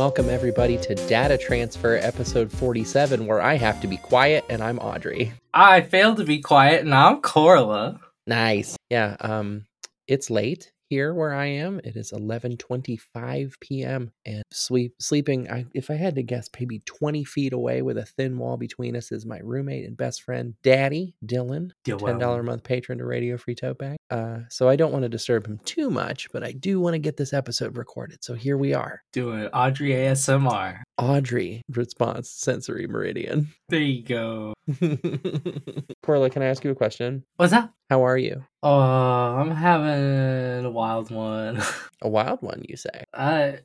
[0.00, 4.78] Welcome everybody to Data Transfer episode 47, where I have to be quiet and I'm
[4.78, 5.34] Audrey.
[5.52, 8.00] I failed to be quiet and I'm Korla.
[8.26, 8.78] Nice.
[8.88, 9.66] Yeah, um
[10.08, 11.80] it's late here where I am.
[11.84, 14.10] It is 11:25 p.m.
[14.26, 15.50] and sleep sleeping.
[15.50, 18.96] I, if I had to guess, maybe 20 feet away with a thin wall between
[18.96, 23.06] us is my roommate and best friend, Daddy Dylan, ten dollar a month patron to
[23.06, 23.96] Radio Free Tote Bag.
[24.10, 26.98] Uh, so I don't want to disturb him too much, but I do want to
[26.98, 28.24] get this episode recorded.
[28.24, 29.02] So here we are.
[29.12, 30.80] Do it, Audrey ASMR.
[31.00, 33.48] Audrey response sensory meridian.
[33.70, 34.52] There you go.
[36.04, 37.24] Korla, can I ask you a question?
[37.36, 37.70] What's that?
[37.88, 38.44] How are you?
[38.62, 41.62] Oh, I'm having a wild one.
[42.02, 43.04] A wild one, you say?
[43.14, 43.58] I.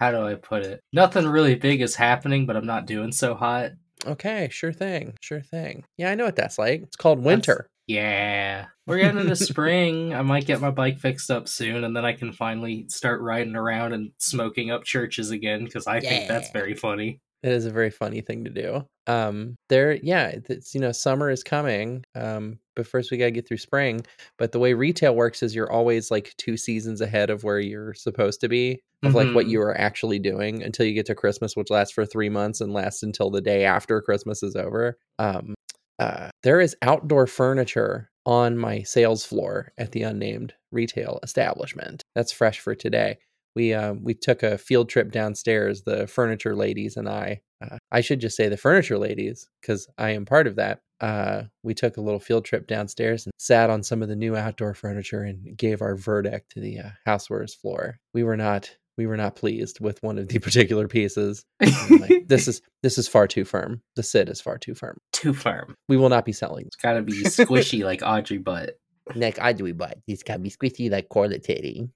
[0.00, 0.80] How do I put it?
[0.92, 3.72] Nothing really big is happening, but I'm not doing so hot.
[4.06, 5.84] Okay, sure thing, sure thing.
[5.98, 6.82] Yeah, I know what that's like.
[6.82, 7.68] It's called winter.
[7.88, 8.66] Yeah.
[8.86, 10.14] We're getting into spring.
[10.14, 13.56] I might get my bike fixed up soon, and then I can finally start riding
[13.56, 17.20] around and smoking up churches again because I think that's very funny.
[17.42, 18.84] It is a very funny thing to do.
[19.06, 22.04] Um, there, yeah, it's you know, summer is coming.
[22.14, 24.04] Um, but first we gotta get through spring.
[24.38, 27.94] But the way retail works is you're always like two seasons ahead of where you're
[27.94, 29.50] supposed to be, of like what Mhm.
[29.50, 32.72] you are actually doing until you get to Christmas, which lasts for three months and
[32.72, 34.96] lasts until the day after Christmas is over.
[35.18, 35.54] Um,
[35.98, 42.02] uh, there is outdoor furniture on my sales floor at the unnamed retail establishment.
[42.14, 43.18] That's fresh for today.
[43.56, 47.40] We um, we took a field trip downstairs, the furniture ladies and I.
[47.60, 50.80] Uh, I should just say the furniture ladies because I am part of that.
[51.00, 54.36] Uh, we took a little field trip downstairs and sat on some of the new
[54.36, 57.98] outdoor furniture and gave our verdict to the uh, housewares floor.
[58.14, 61.46] We were not we were not pleased with one of the particular pieces.
[61.60, 63.80] Like, this is this is far too firm.
[63.96, 64.98] The sit is far too firm.
[65.12, 65.74] too firm.
[65.88, 66.66] We will not be selling.
[66.66, 68.78] It's gotta be squishy like Audrey butt.
[69.14, 71.88] Neck Audrey do but it's gotta be squishy like Corla titty.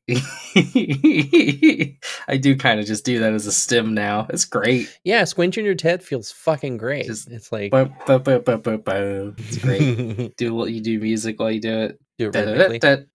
[2.26, 4.26] I do kind of just do that as a stim now.
[4.30, 4.98] It's great.
[5.04, 7.04] Yeah, squinching your tit feels fucking great.
[7.04, 9.36] Just it's like Boom, boom, boom, boom, boom, boom.
[9.36, 10.36] It's great.
[10.38, 12.00] do what you do music while you do it.
[12.16, 13.06] do it rhythmically.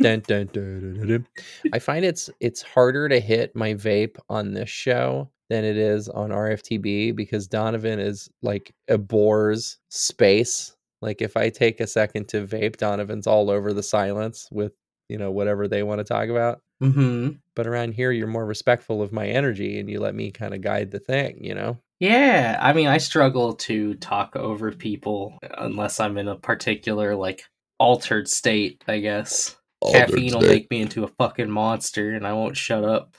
[0.00, 1.26] Dun, dun, dun.
[1.72, 6.08] I find it's it's harder to hit my vape on this show than it is
[6.08, 10.74] on RFTB because Donovan is like abhors space.
[11.02, 14.72] Like if I take a second to vape, Donovan's all over the silence with
[15.08, 16.62] you know whatever they want to talk about.
[16.80, 20.54] hmm But around here, you're more respectful of my energy and you let me kind
[20.54, 21.42] of guide the thing.
[21.42, 21.78] You know.
[21.98, 27.44] Yeah, I mean, I struggle to talk over people unless I'm in a particular like
[27.78, 28.84] altered state.
[28.88, 33.16] I guess caffeine will make me into a fucking monster, and I won't shut up.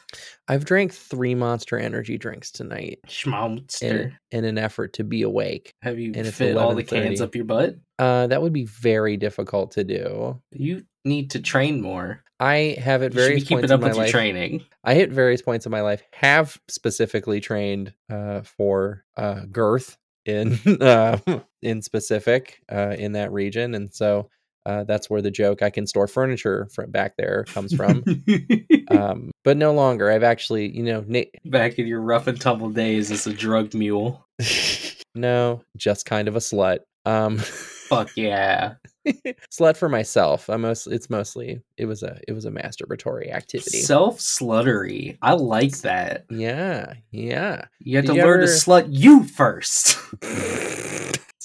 [0.47, 4.13] I've drank three Monster Energy drinks tonight in, Schmonster.
[4.31, 5.73] in an effort to be awake.
[5.81, 7.75] Have you and it's fit all the cans up your butt?
[7.99, 10.41] Uh, that would be very difficult to do.
[10.51, 12.23] You need to train more.
[12.39, 14.11] I have at You should be various keeping points in my with your life.
[14.11, 14.65] training.
[14.83, 20.59] I hit various points in my life have specifically trained uh, for uh, girth in
[20.81, 21.17] uh,
[21.61, 24.29] in specific uh, in that region, and so
[24.67, 28.03] uh, that's where the joke "I can store furniture from back there" comes from.
[28.89, 30.11] um, but no longer.
[30.11, 33.73] I've actually, you know, na- Back in your rough and tumble days as a drug
[33.73, 34.27] mule.
[35.15, 36.79] no, just kind of a slut.
[37.05, 38.73] Um, Fuck yeah.
[39.49, 40.49] slut for myself.
[40.49, 43.77] I most it's mostly it was a it was a masturbatory activity.
[43.77, 45.17] Self sluttery.
[45.21, 46.25] I like that.
[46.29, 47.65] yeah, yeah.
[47.79, 49.97] You have Did to you learn ever- to slut you first.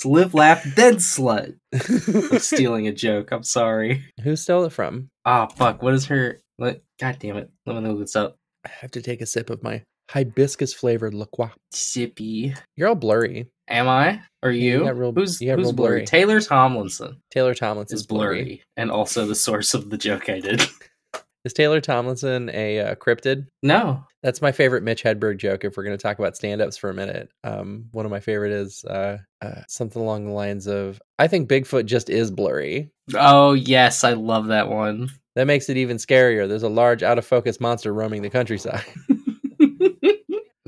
[0.03, 1.55] It's live, laugh, then slut.
[2.33, 3.31] I'm stealing a joke.
[3.31, 4.05] I'm sorry.
[4.25, 5.09] Who stole it from?
[5.25, 5.81] Ah, fuck.
[5.83, 6.41] What is her?
[6.59, 7.51] Let, God damn it.
[7.67, 8.37] Let me look this up.
[8.65, 11.51] I have to take a sip of my hibiscus flavored La Croix.
[11.75, 12.57] Sippy.
[12.77, 13.47] You're all blurry.
[13.69, 14.21] Am I?
[14.43, 14.93] Or Yeah, you you?
[14.93, 15.91] real- who's you who's real blurry?
[16.01, 16.07] blurry.
[16.07, 20.63] Taylor Tomlinson Taylor Tomlinson is blurry, and also the source of the joke I did.
[21.45, 23.47] Is Taylor Tomlinson a uh, cryptid?
[23.63, 24.05] no.
[24.23, 25.65] That's my favorite Mitch Hedberg joke.
[25.65, 28.53] If we're going to talk about stand-ups for a minute, um, one of my favorite
[28.53, 33.55] is uh, uh, something along the lines of, "I think Bigfoot just is blurry." Oh
[33.55, 35.09] yes, I love that one.
[35.35, 36.47] That makes it even scarier.
[36.49, 38.85] There's a large, out of focus monster roaming the countryside.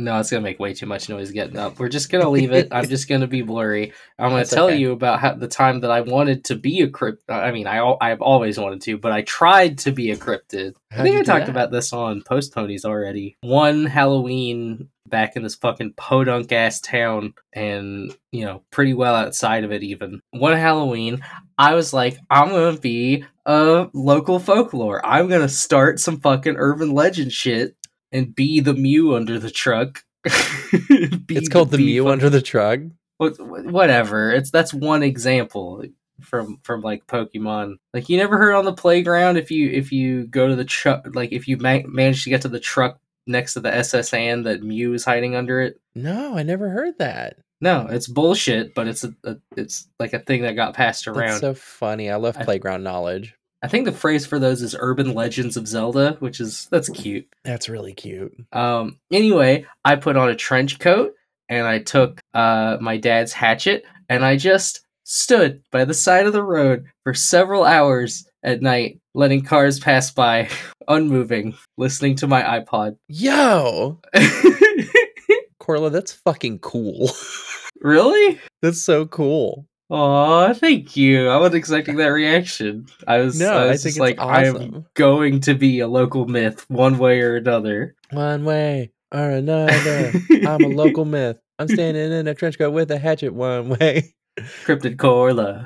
[0.05, 1.79] No, it's gonna make way too much noise getting up.
[1.79, 2.69] We're just gonna leave it.
[2.71, 3.95] I'm just gonna be blurry.
[4.19, 4.77] I'm gonna That's tell okay.
[4.77, 7.23] you about how the time that I wanted to be a crypt.
[7.27, 10.75] Uh, I mean, I I've always wanted to, but I tried to be a cryptid.
[10.93, 11.53] I How'd think I talked that?
[11.53, 13.39] about this on Post Ponies already.
[13.41, 19.65] One Halloween back in this fucking podunk ass town, and you know, pretty well outside
[19.65, 19.83] of it.
[19.83, 21.25] Even one Halloween,
[21.57, 25.05] I was like, I'm gonna be a local folklore.
[25.05, 27.75] I'm gonna start some fucking urban legend shit
[28.15, 30.03] and be the Mew under the truck.
[30.73, 32.81] It's called the be Mew under the truck.
[33.19, 34.31] what- whatever.
[34.33, 35.85] It's that's one example
[36.21, 37.77] from from like Pokemon.
[37.93, 41.05] Like you never heard on the playground if you if you go to the truck
[41.15, 44.43] like if you ma- manage to get to the truck next to the SS Anne
[44.45, 45.81] that Mew is hiding under it?
[45.95, 47.39] No, I never heard that.
[47.61, 51.29] No, it's bullshit, but it's a, a it's like a thing that got passed around.
[51.29, 52.11] That's so funny.
[52.11, 53.35] I love I- playground knowledge.
[53.65, 57.27] I think the phrase for those is urban legends of Zelda, which is that's cute.
[57.45, 58.37] That's really cute.
[58.53, 61.15] Um anyway, I put on a trench coat
[61.49, 66.35] and I took uh my dad's hatchet and I just stood by the side of
[66.35, 70.51] the road for several hours at night, letting cars pass by,
[70.89, 72.99] unmoving, listening to my iPod.
[73.09, 73.99] Yo,
[75.59, 77.11] Korla, that's fucking cool.
[77.81, 78.39] really?
[78.61, 79.65] that's so cool.
[79.91, 81.29] Aw, thank you.
[81.29, 82.87] I wasn't expecting that reaction.
[83.07, 84.87] I was, No, I I think just like, awesome.
[84.95, 87.95] going to be a local myth one way or another.
[88.11, 90.13] One way or another.
[90.47, 91.39] I'm a local myth.
[91.59, 94.15] I'm standing in a trench coat with a hatchet one way.
[94.65, 95.65] Cryptid Korla.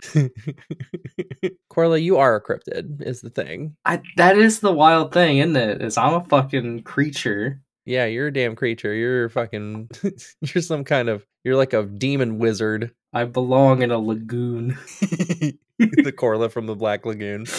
[1.73, 3.77] Korla, you are a cryptid, is the thing.
[3.87, 5.81] I, that is the wild thing, isn't it?
[5.81, 7.63] Is I'm a fucking creature.
[7.89, 8.93] Yeah, you're a damn creature.
[8.93, 9.89] You're fucking.
[10.43, 11.25] you're some kind of.
[11.43, 12.93] You're like a demon wizard.
[13.15, 14.77] I belong in a lagoon.
[15.01, 17.47] the Korla from the Black Lagoon.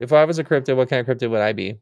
[0.00, 1.78] If I was a cryptid, what kind of cryptid would I be?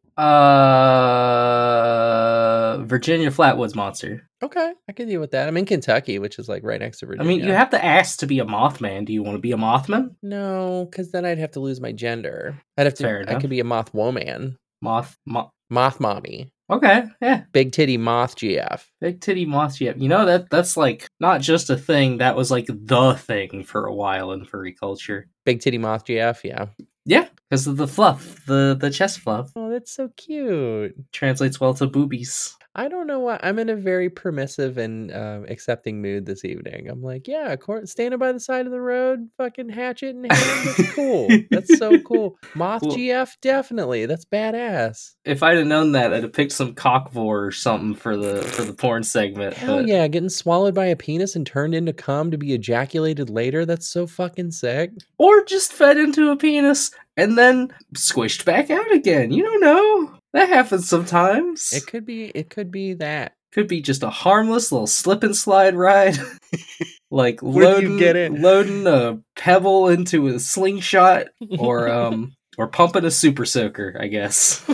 [1.43, 4.29] uh, Virginia Flatwoods monster.
[4.43, 5.49] Okay, I can deal with that.
[5.49, 7.25] I'm in Kentucky, which is like right next to Virginia.
[7.25, 9.07] I mean, you have to ask to be a Mothman.
[9.07, 10.15] Do you want to be a Mothman?
[10.23, 12.61] no, because then I'd have to lose my gender.
[12.77, 13.03] I'd have to.
[13.03, 15.51] Fair I could be a moth woman, Moth, moth.
[15.71, 18.83] moth mommy, Okay, yeah, big titty moth GF.
[18.99, 19.77] big titty moth.
[19.79, 20.01] GF.
[20.01, 22.17] you know that that's like not just a thing.
[22.19, 25.29] That was like the thing for a while in furry culture.
[25.45, 26.43] Big titty moth GF.
[26.45, 26.67] Yeah.
[27.05, 30.95] Yeah, because of the fluff, the the chest fluff Oh, that's so cute.
[31.13, 32.57] translates well to boobies.
[32.75, 33.39] I don't know why.
[33.43, 36.89] I'm in a very permissive and um, accepting mood this evening.
[36.89, 40.31] I'm like, yeah, cor- standing by the side of the road, fucking hatchet in hand.
[40.31, 41.29] That's cool.
[41.51, 42.39] That's so cool.
[42.55, 44.07] Moth Well- GF, definitely.
[44.07, 45.17] That's badass.
[45.27, 48.63] If I'd have known that, I'd have picked some cockvore or something for the for
[48.63, 49.53] the porn segment.
[49.53, 53.29] Hell but- yeah, getting swallowed by a penis and turned into cum to be ejaculated
[53.29, 53.67] later.
[53.67, 54.93] That's so fucking sick.
[55.19, 59.33] or just fed into a penis and then squished back out again.
[59.33, 60.15] You don't know.
[60.33, 61.73] That happens sometimes.
[61.73, 62.27] It could be.
[62.35, 63.35] It could be that.
[63.53, 66.17] could be just a harmless little slip and slide ride.
[67.11, 71.27] like Where do you loading, loading a pebble into a slingshot
[71.59, 74.65] or um or pumping a super soaker, I guess.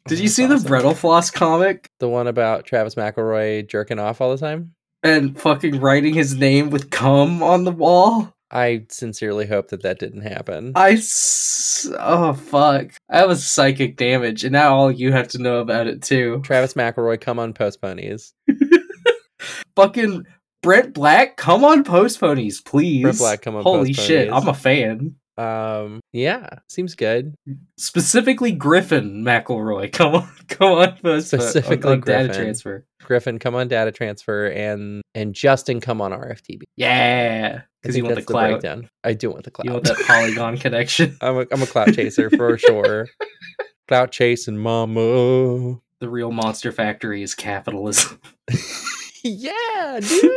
[0.05, 0.61] Did you see awesome.
[0.61, 1.87] the Brettle Floss comic?
[1.99, 4.73] The one about Travis McElroy jerking off all the time.
[5.03, 8.33] And fucking writing his name with cum on the wall?
[8.49, 10.73] I sincerely hope that that didn't happen.
[10.75, 12.91] I s- oh fuck.
[13.09, 16.39] That was psychic damage, and now all you have to know about it too.
[16.43, 18.33] Travis McElroy, come on, post ponies.
[19.75, 20.25] Fucking
[20.61, 23.01] Brent Black, come on, post ponies, please.
[23.01, 25.15] Brent Black, come on, Holy shit, I'm a fan.
[25.37, 27.35] Um, yeah, seems good.
[27.77, 32.43] Specifically, Griffin McElroy, come on, come on, post Specifically on, on data Griffin.
[32.43, 32.85] transfer.
[33.01, 36.61] Griffin, come on, data transfer, and and Justin, come on, RFTB.
[36.75, 38.89] Yeah, because you want the that's the, breakdown.
[39.03, 41.17] I do want the cloud You want that polygon connection.
[41.21, 43.07] I'm a, I'm a clout chaser for sure.
[43.87, 45.79] Clout chasing, mama.
[45.99, 48.19] The real monster factory is capitalism.
[49.23, 50.31] yeah, dude.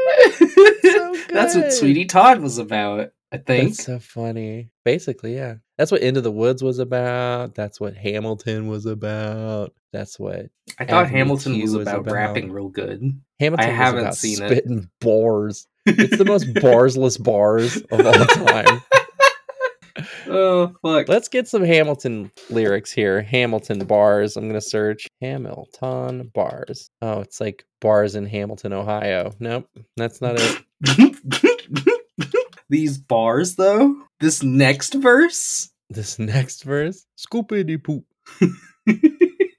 [0.83, 1.73] so That's what.
[1.73, 3.11] Sweeney Todd was about.
[3.33, 3.71] I think.
[3.71, 4.71] That's so funny.
[4.85, 5.57] Basically, yeah.
[5.79, 7.55] That's what Into the Woods was about.
[7.55, 9.73] That's what Hamilton was about.
[9.93, 10.47] That's what
[10.79, 13.03] I thought Avenue Hamilton Q was about, about- rapping real good.
[13.41, 14.51] Hamilton I was haven't about seen it.
[14.51, 15.67] spitting bars.
[15.87, 18.13] It's the most barsless bars of all
[18.47, 18.83] time.
[20.29, 21.09] Oh fuck!
[21.09, 23.23] Let's get some Hamilton lyrics here.
[23.23, 24.37] Hamilton bars.
[24.37, 26.91] I'm gonna search Hamilton bars.
[27.01, 29.33] Oh, it's like bars in Hamilton, Ohio.
[29.41, 30.63] Nope, that's not it.
[32.69, 33.95] These bars, though.
[34.21, 35.71] This next verse.
[35.91, 37.07] This next verse.
[37.19, 38.05] Scoopity poop.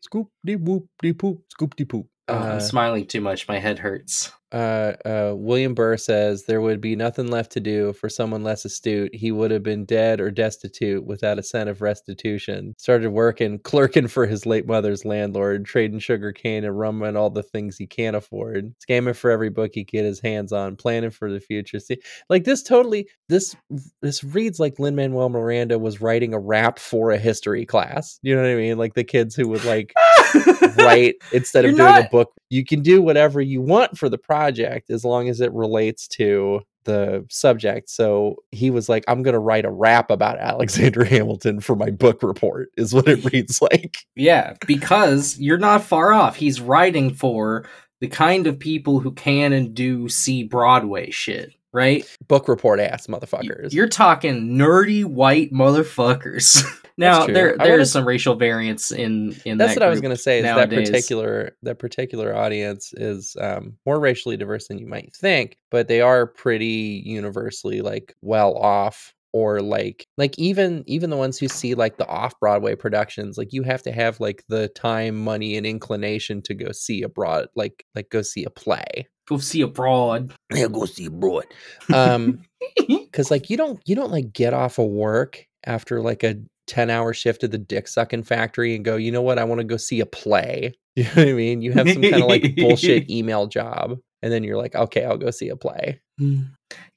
[0.01, 1.43] Scoop de whoop de poop.
[1.49, 2.07] Scoop de poop.
[2.27, 3.47] Oh, Uh, I'm smiling too much.
[3.47, 4.31] My head hurts.
[4.51, 8.63] Uh, uh, William Burr says there would be nothing left to do for someone less
[8.63, 9.13] astute.
[9.13, 12.73] He would have been dead or destitute without a cent of restitution.
[12.77, 17.29] Started working, clerking for his late mother's landlord, trading sugar cane and rum and all
[17.29, 21.11] the things he can't afford, scamming for every book he get his hands on, planning
[21.11, 21.79] for the future.
[21.79, 21.97] See,
[22.29, 23.55] like this totally this
[24.01, 28.19] this reads like Lin Manuel Miranda was writing a rap for a history class.
[28.21, 28.77] You know what I mean?
[28.77, 29.93] Like the kids who would like
[30.77, 32.33] write instead of You're doing a book.
[32.49, 36.61] You can do whatever you want for the project as long as it relates to
[36.87, 37.89] the subject.
[37.89, 41.91] So he was like, I'm going to write a rap about Alexander Hamilton for my
[41.91, 43.97] book report, is what it reads like.
[44.15, 46.35] Yeah, because you're not far off.
[46.35, 47.67] He's writing for
[47.99, 51.53] the kind of people who can and do see Broadway shit.
[51.73, 52.05] Right?
[52.27, 53.73] Book report ass motherfuckers.
[53.73, 56.63] You're talking nerdy white motherfuckers.
[56.97, 60.01] now there there wanna- is some racial variance in in That's that what I was
[60.01, 60.39] going to say.
[60.39, 60.69] Is nowadays.
[60.87, 65.87] that particular that particular audience is um, more racially diverse than you might think, but
[65.87, 71.47] they are pretty universally like well off, or like like even even the ones who
[71.47, 73.37] see like the off Broadway productions.
[73.37, 77.09] Like you have to have like the time, money, and inclination to go see a
[77.09, 79.07] broad like like go see a play.
[79.27, 80.33] Go see abroad.
[80.53, 81.45] Yeah, go see abroad.
[81.93, 82.43] Um,
[82.87, 86.35] because like you don't you don't like get off of work after like a
[86.67, 89.59] 10 hour shift at the dick sucking factory and go you know what i want
[89.59, 92.27] to go see a play you know what i mean you have some kind of
[92.27, 96.01] like bullshit email job and then you're like okay i'll go see a play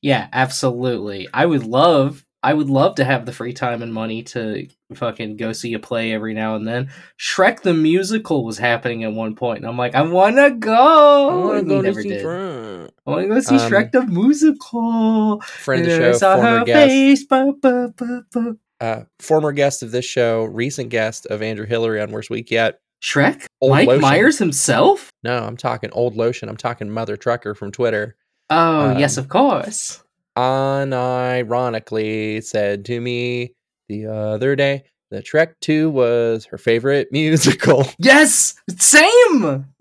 [0.02, 1.28] yeah, absolutely.
[1.32, 5.36] I would love I would love to have the free time and money to fucking
[5.36, 6.90] go see a play every now and then.
[7.18, 11.28] Shrek the musical was happening at one point, and I'm like, I wanna go.
[11.28, 12.22] i wanna go to see did.
[12.22, 12.90] Trump.
[13.06, 15.40] I wanna go see Um, Shrek the musical.
[15.42, 17.24] friend of the I show saw former her guest face.
[17.24, 17.92] Ba, ba,
[18.32, 18.56] ba.
[18.80, 22.80] uh former guest of this show recent guest of andrew hillary on worst week yet
[23.02, 23.44] Shrek?
[23.60, 24.00] Old Mike Lotion.
[24.02, 25.10] Myers himself?
[25.22, 28.16] no i'm talking old lotion i'm talking mother trucker from twitter
[28.50, 30.02] Oh, Um, yes, of course.
[30.36, 33.54] unironically said to me
[33.88, 37.86] the other day that Shrek 2 was her favorite musical.
[37.98, 38.54] Yes!
[38.76, 39.66] Same!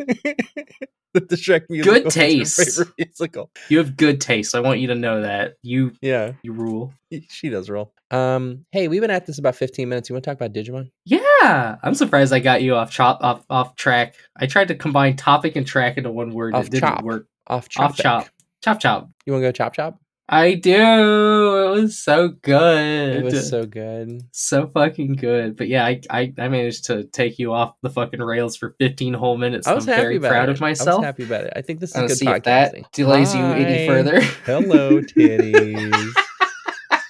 [1.13, 2.81] the Shrek musical Good taste.
[2.97, 3.49] musical.
[3.69, 4.55] You have good taste.
[4.55, 5.55] I want you to know that.
[5.61, 6.93] You Yeah, you rule.
[7.29, 7.93] she does rule.
[8.11, 10.09] Um, hey, we've been at this about 15 minutes.
[10.09, 10.89] You want to talk about Digimon?
[11.05, 14.15] Yeah, I'm surprised I got you off chop off off track.
[14.35, 16.55] I tried to combine topic and track into one word.
[16.55, 17.03] Off it didn't chop.
[17.03, 17.27] work.
[17.47, 17.91] Off chop.
[17.91, 18.27] Off chop.
[18.63, 19.09] Chop chop.
[19.25, 19.99] You want to go chop chop?
[20.31, 20.71] I do.
[20.75, 23.15] It was so good.
[23.15, 24.21] It was so good.
[24.31, 25.55] so fucking good.
[25.57, 29.15] But yeah, I, I I managed to take you off the fucking rails for 15
[29.15, 29.65] whole minutes.
[29.65, 30.51] I was I'm happy very about proud it.
[30.51, 30.89] of myself.
[30.89, 31.53] I was happy about it.
[31.55, 32.39] I think this is gonna good see podcasting.
[32.79, 34.21] if that delays you any further.
[34.45, 36.13] Hello, titties.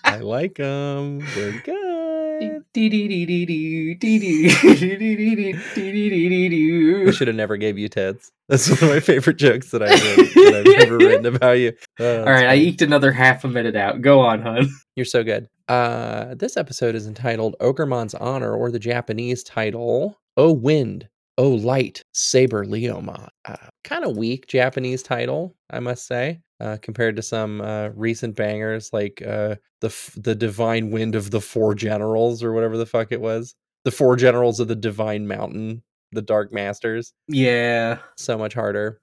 [0.05, 1.19] I like them.
[1.35, 1.78] They're good.
[7.07, 8.31] I should have never gave you tits.
[8.47, 11.73] That's one of my favorite jokes that that I've ever written about you.
[11.99, 14.01] Oh, All right, I that's eked another half a minute out.
[14.01, 14.69] Go on, hun.
[14.95, 15.47] You're so good.
[15.67, 21.07] Uh, this episode is entitled Ogremon's Honor, or the Japanese title, Oh Wind,
[21.37, 23.27] Oh Light, Saber Leomon.
[23.45, 28.35] Uh, kind of weak Japanese title, I must say, uh, compared to some uh, recent
[28.35, 32.85] bangers like uh, the f- the Divine Wind of the Four Generals, or whatever the
[32.85, 33.55] fuck it was.
[33.85, 37.13] The Four Generals of the Divine Mountain, the Dark Masters.
[37.27, 37.99] Yeah.
[38.17, 38.99] So much harder.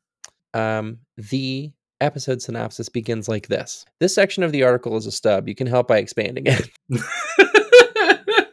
[0.54, 3.84] Um, the episode synopsis begins like this.
[4.00, 5.48] This section of the article is a stub.
[5.48, 6.70] You can help by expanding it.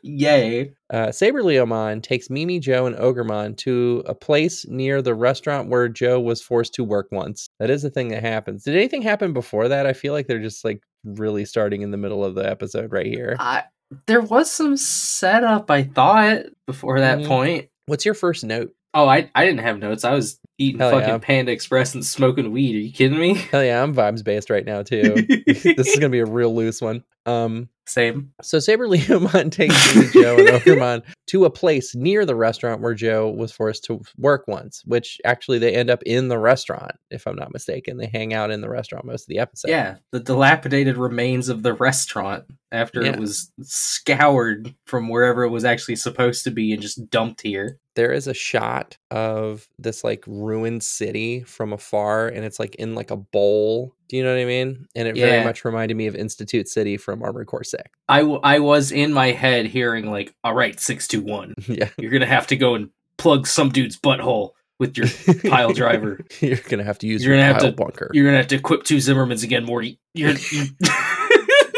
[0.04, 0.74] Yay.
[0.92, 5.88] Uh, Saber Leomon takes Mimi, Joe, and Ogremon to a place near the restaurant where
[5.90, 7.48] Joe was forced to work once.
[7.60, 8.64] That is the thing that happens.
[8.64, 9.86] Did anything happen before that?
[9.86, 13.06] I feel like they're just like really starting in the middle of the episode right
[13.08, 13.36] here.
[13.40, 13.64] I,
[14.08, 17.28] there was some setup, I thought, before that Mhm.
[17.28, 17.70] point.
[17.86, 18.74] What's your first note?
[18.94, 20.04] Oh, I, I didn't have notes.
[20.04, 21.18] I was eating Hell fucking yeah.
[21.18, 22.76] Panda Express and smoking weed.
[22.76, 23.34] Are you kidding me?
[23.36, 25.16] Hell yeah, I'm vibes based right now too.
[25.48, 27.04] this is gonna be a real loose one.
[27.26, 28.32] Um, Same.
[28.42, 29.76] So Saber Leomon takes
[30.14, 34.46] Joe, and Ogremon to a place near the restaurant where Joe was forced to work
[34.48, 37.98] once, which actually they end up in the restaurant, if I'm not mistaken.
[37.98, 39.70] They hang out in the restaurant most of the episode.
[39.70, 43.14] Yeah, the dilapidated remains of the restaurant after Yeah.
[43.14, 47.80] it was scoured from wherever it was actually supposed to be and just dumped here.
[47.96, 52.96] There is a shot of this like ruined city from afar, and it's like in
[52.96, 53.94] like a bowl.
[54.10, 54.88] Do you know what I mean?
[54.96, 57.84] And it very much reminded me of Institute City from Armored Core 6.
[58.10, 61.90] I, w- I was in my head hearing like, all right, 621, yeah.
[61.98, 65.08] you're going to have to go and plug some dude's butthole with your
[65.50, 66.20] pile driver.
[66.42, 68.10] You're gonna have to use You're your gonna have to- bunker.
[68.14, 70.00] You're going to have to equip two Zimmermans again, Morty.
[70.16, 70.66] You're, you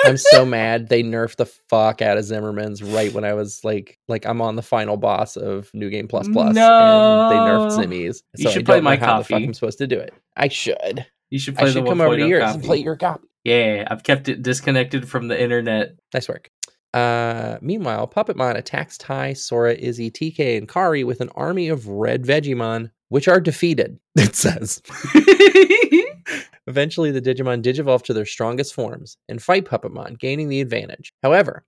[0.05, 3.97] I'm so mad they nerfed the fuck out of Zimmerman's right when I was like
[4.07, 7.77] like I'm on the final boss of New Game Plus Plus and they nerfed No.
[7.77, 8.17] Zimmies.
[8.37, 9.43] You should I play my how the fuck copy.
[9.45, 10.13] I'm supposed to do it.
[10.35, 11.05] I should.
[11.31, 12.53] You should I play should the come over to yours copy.
[12.55, 13.27] and play your copy.
[13.43, 15.95] Yeah, I've kept it disconnected from the internet.
[16.13, 16.49] Nice work.
[16.93, 22.23] Uh, meanwhile, Puppetmon attacks Tai, Sora, Izzy, TK, and Kari with an army of red
[22.23, 24.81] Vegiemon, which are defeated, it says.
[26.67, 31.13] Eventually, the Digimon digivolve to their strongest forms and fight Puppetmon, gaining the advantage.
[31.21, 31.63] However,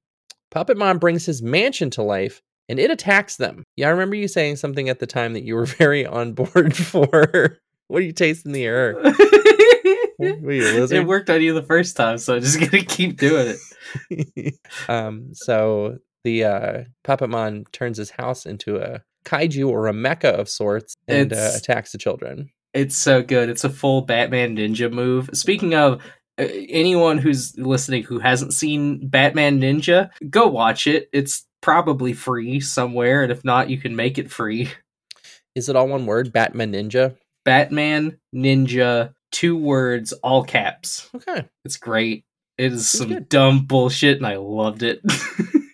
[0.54, 3.64] Puppetmon brings his mansion to life and it attacks them.
[3.76, 6.76] Yeah, I remember you saying something at the time that you were very on board
[6.76, 7.60] for.
[7.88, 8.96] what are you tasting the air?
[10.20, 13.18] What are you, it worked on you the first time, so I'm just gonna keep
[13.18, 13.56] doing
[14.10, 14.56] it.
[14.90, 20.50] um, so the uh, Puppetmon turns his house into a kaiju or a mecha of
[20.50, 22.50] sorts and uh, attacks the children.
[22.74, 23.50] It's so good.
[23.50, 25.30] It's a full Batman ninja move.
[25.34, 26.02] Speaking of,
[26.40, 31.10] uh, anyone who's listening who hasn't seen Batman Ninja, go watch it.
[31.12, 34.70] It's probably free somewhere, and if not, you can make it free.
[35.56, 36.32] Is it all one word?
[36.32, 37.16] Batman Ninja.
[37.44, 41.10] Batman Ninja, two words, all caps.
[41.16, 41.48] Okay.
[41.66, 42.26] It's great.
[42.60, 43.30] It is Seems some good.
[43.30, 45.02] dumb bullshit, and I loved it.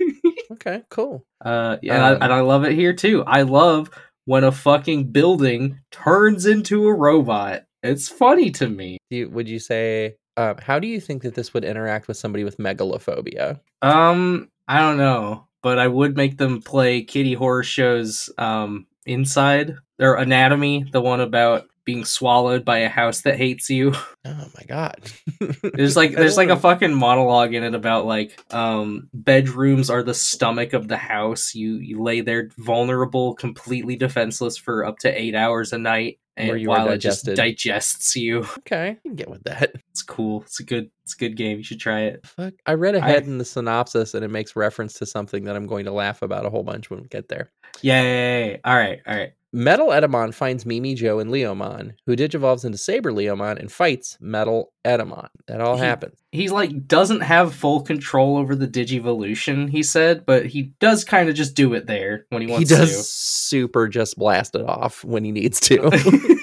[0.65, 0.83] Okay.
[0.89, 1.25] Cool.
[1.43, 3.23] uh, yeah, and, I, Um, and I love it here too.
[3.27, 3.89] I love
[4.25, 7.63] when a fucking building turns into a robot.
[7.81, 8.97] It's funny to me.
[9.09, 10.15] You, would you say?
[10.37, 13.59] Um, how do you think that this would interact with somebody with megalophobia?
[13.81, 19.75] Um, I don't know, but I would make them play Kitty Horror Show's um Inside
[19.99, 23.93] their Anatomy, the one about being swallowed by a house that hates you.
[24.25, 25.01] Oh my god.
[25.73, 30.13] There's like there's like a fucking monologue in it about like um bedrooms are the
[30.13, 31.53] stomach of the house.
[31.53, 36.59] You you lay there vulnerable, completely defenseless for up to eight hours a night, and
[36.59, 38.45] you while it just digests you.
[38.59, 39.73] Okay, I can get with that.
[39.91, 40.41] It's cool.
[40.43, 41.57] It's a good it's a good game.
[41.57, 42.25] You should try it.
[42.25, 42.53] Fuck.
[42.65, 45.67] I read I- ahead in the synopsis and it makes reference to something that I'm
[45.67, 47.51] going to laugh about a whole bunch when we get there.
[47.81, 48.61] Yay!
[48.63, 49.33] All right, all right.
[49.55, 54.73] Metal Etemon finds Mimi Joe and Leomon, who digivolves into Saber Leomon and fights Metal
[54.83, 55.27] Etemon.
[55.47, 56.17] That all He- happens.
[56.31, 61.29] He's like doesn't have full control over the Digivolution, he said, but he does kind
[61.29, 62.75] of just do it there when he wants to.
[62.75, 65.77] He does super just blast it off when he needs to.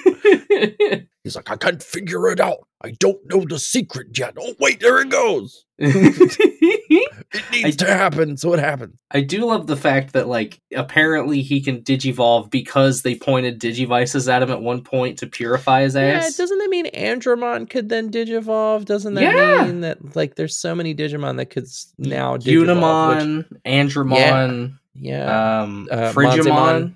[0.61, 1.07] to.
[1.23, 2.67] He's like, I can't figure it out.
[2.83, 4.33] I don't know the secret yet.
[4.39, 5.65] Oh, wait, there it goes.
[7.33, 8.95] It needs to happen, so it happens.
[9.11, 14.31] I do love the fact that like apparently he can digivolve because they pointed digivices
[14.31, 16.23] at him at one point to purify his ass.
[16.23, 18.85] Yeah, doesn't that mean Andromon could then digivolve?
[18.85, 19.65] Doesn't that Yeah.
[19.65, 23.37] mean that like there's so many Digimon that could now digivolve?
[23.49, 26.95] which- Andromon, yeah, um, Uh, Frigimon,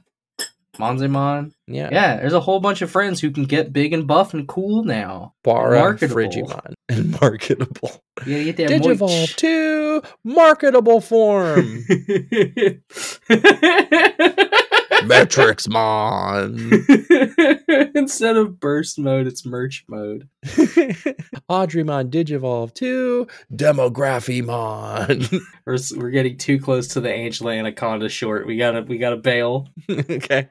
[0.78, 1.52] Monzaemon.
[1.68, 4.48] yeah, Yeah, there's a whole bunch of friends who can get big and buff and
[4.48, 5.34] cool now.
[5.44, 6.16] Bara, marketable.
[6.22, 8.04] Frigimon, and marketable.
[8.26, 11.84] Yeah, you get that Digivolve to marketable form.
[15.10, 16.82] Metrixmon.
[17.96, 20.28] Instead of burst mode, it's merch mode.
[21.50, 25.40] Audremon Digivolve to Demographymon.
[25.66, 28.46] We're, we're getting too close to the Angela Anaconda short.
[28.48, 29.68] We gotta we gotta bail.
[29.90, 30.50] okay.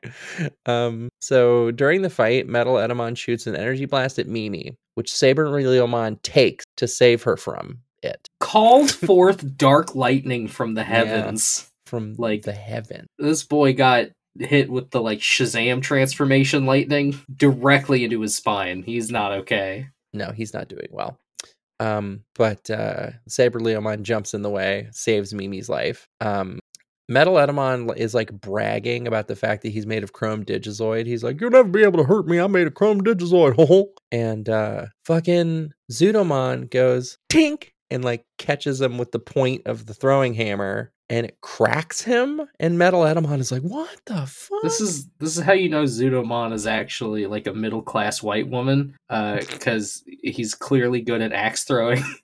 [0.67, 5.47] Um, so during the fight, Metal Etemon shoots an energy blast at Mimi, which Saber
[5.49, 8.29] Leomon takes to save her from it.
[8.41, 11.71] Calls forth dark lightning from the heavens.
[11.87, 13.07] From Like- the heaven.
[13.19, 14.07] This boy got
[14.39, 18.83] hit with the like Shazam transformation lightning directly into his spine.
[18.83, 19.89] He's not okay.
[20.13, 21.19] No, he's not doing well.
[21.81, 26.09] Um, but uh Saber Leomon jumps in the way, saves Mimi's life.
[26.21, 26.61] Um
[27.07, 31.07] Metal Etemon is like bragging about the fact that he's made of chrome digizoid.
[31.07, 32.39] He's like, You'll never be able to hurt me.
[32.39, 33.55] I'm made of chrome digizoid.
[33.57, 39.63] ho ho." and uh fucking Zudomon goes tink and like catches him with the point
[39.67, 42.41] of the throwing hammer and it cracks him.
[42.59, 44.63] And Metal Etemon is like, What the fuck?
[44.63, 48.49] This is this is how you know Zudomon is actually like a middle class white
[48.49, 52.03] woman, uh because he's clearly good at axe throwing.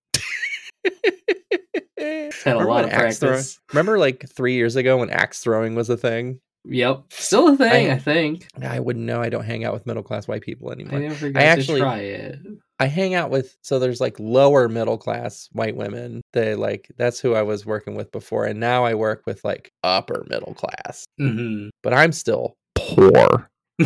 [1.98, 3.60] Had a lot of practice.
[3.72, 6.40] Remember like three years ago when axe throwing was a thing?
[6.64, 7.90] Yep, still a thing.
[7.90, 8.46] I- I, think.
[8.62, 9.20] I wouldn't know.
[9.20, 11.00] I don't hang out with middle class white people anymore.
[11.00, 12.38] I got actually- to try it.
[12.80, 16.22] I hang out with so there's like lower middle class white women.
[16.32, 19.70] They like that's who I was working with before, and now I work with like
[19.84, 21.04] upper middle class.
[21.18, 23.50] hmm But I'm still poor.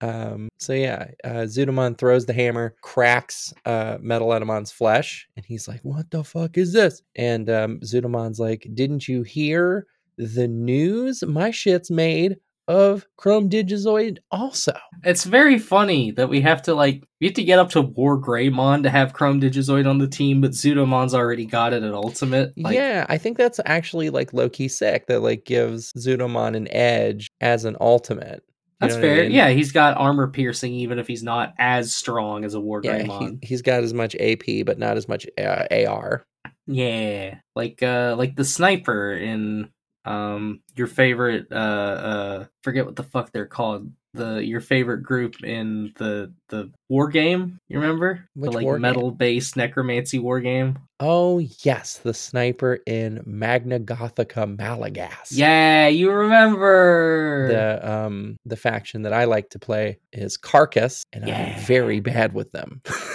[0.00, 0.48] um.
[0.58, 5.80] So yeah, uh, Zudomon throws the hammer, cracks uh, Metal Etemon's flesh, and he's like,
[5.82, 9.86] "What the fuck is this?" And um, Zudomon's like, "Didn't you hear
[10.18, 11.22] the news?
[11.24, 14.72] My shit's made." Of Chrome Digizoid, also.
[15.02, 18.18] it's very funny that we have to like we have to get up to War
[18.18, 22.52] Greymon to have Chrome Digizoid on the team, but Zudomon's already got it at Ultimate.
[22.56, 25.06] Like, yeah, I think that's actually like low key sick.
[25.08, 28.42] That like gives Zudomon an edge as an ultimate.
[28.46, 29.22] You that's what I fair.
[29.24, 29.32] mean?
[29.32, 33.02] Yeah, he's got armor piercing even if he's not as strong as a War yeah.
[33.02, 33.38] Greymon.
[33.42, 36.26] He, he's got as much AP, but not as much uh, AR.
[36.66, 39.68] Yeah, like uh like the sniper in
[40.04, 43.90] um your favorite uh uh forget what the fuck they're called.
[44.12, 48.28] The your favorite group in the the war game, you remember?
[48.34, 50.78] Which the like metal based necromancy war game.
[51.00, 55.32] Oh yes, the sniper in Magna Gothica Malagast.
[55.32, 57.48] Yeah, you remember.
[57.48, 61.56] The um the faction that I like to play is Carcass, and Yeah.
[61.56, 62.82] I'm very bad with them.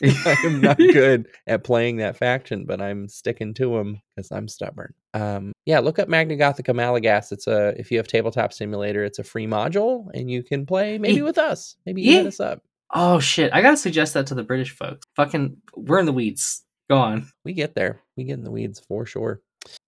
[0.02, 4.48] I am not good at playing that faction, but I'm sticking to them because I'm
[4.48, 4.94] stubborn.
[5.14, 7.32] Um, yeah, look up Magna Gothica Malagast.
[7.32, 10.98] It's a if you have tabletop simulator, it's a free module, and you can play
[10.98, 11.22] maybe Yeah.
[11.22, 11.76] with us.
[11.86, 12.62] Maybe you hit us up.
[12.94, 13.52] Oh shit!
[13.52, 15.06] I gotta suggest that to the British folks.
[15.16, 16.62] Fucking, we're in the weeds.
[16.88, 17.28] Go on.
[17.44, 18.00] We get there.
[18.16, 19.40] We get in the weeds for sure.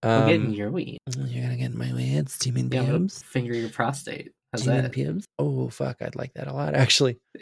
[0.02, 0.98] I'm Um, getting your weed.
[1.16, 2.46] You're gonna get in my weeds.
[2.46, 3.22] Mean Yeah, pubes?
[3.22, 4.32] finger your prostate.
[4.52, 4.92] How's mean that?
[4.92, 5.24] pubes?
[5.38, 7.18] Oh fuck, I'd like that a lot actually.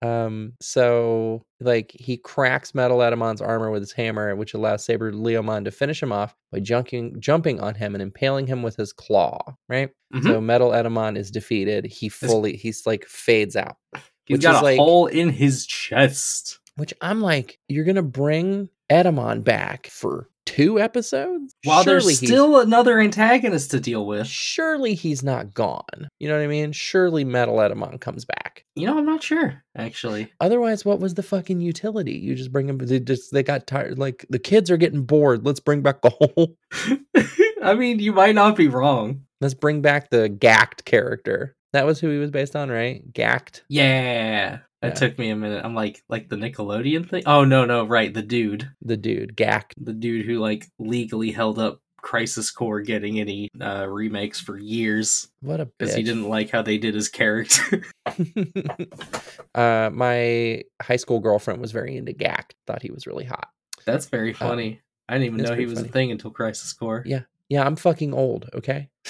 [0.00, 5.64] Um, so like he cracks Metal Etemon's armor with his hammer, which allows Saber Leomon
[5.64, 9.38] to finish him off by jumping jumping on him and impaling him with his claw.
[9.68, 9.90] Right.
[10.14, 10.22] Mhm.
[10.22, 11.84] So Metal Etemon is defeated.
[11.86, 13.76] He fully he's like fades out.
[14.26, 16.60] He's got a like- hole in his chest.
[16.76, 21.54] Which I'm like, you're gonna bring Etemon back for two episodes?
[21.64, 24.26] While Surely there's still another antagonist to deal with.
[24.26, 26.08] surely he's not gone.
[26.18, 26.72] You know what I mean?
[26.72, 28.64] Surely Metal Etemon comes back.
[28.74, 30.32] You know, I'm not sure actually.
[30.40, 32.12] Otherwise, what was the fucking utility?
[32.16, 32.78] You just bring them.
[32.78, 33.98] They just they got tired.
[33.98, 35.44] Like the kids are getting bored.
[35.44, 36.56] Let's bring back the whole.
[37.62, 39.22] I mean, you might not be wrong.
[39.40, 41.54] Let's bring back the Gackt character.
[41.72, 43.02] That was who he was based on, right?
[43.12, 43.60] Gackt.
[43.68, 44.60] Yeah.
[44.80, 44.94] That Yeah.
[44.94, 45.64] took me a minute.
[45.64, 47.24] I'm like, like the Nickelodeon thing.
[47.26, 49.72] Oh no, no, right, the dude, The dude, Gackt.
[49.76, 55.28] the dude who like legally held up Crisis Core getting any uh, remakes for years
[55.40, 57.82] What a because he didn't like how they did his character.
[59.54, 62.52] uh, my high school girlfriend was very into Gackt.
[62.66, 63.48] Thought he was really hot.
[63.84, 64.80] That's very funny.
[65.08, 65.88] I didn't even know he was funny.
[65.88, 67.02] a thing until Crisis Core.
[67.06, 67.22] Yeah.
[67.48, 68.50] Yeah, I'm fucking old.
[68.54, 68.90] Okay.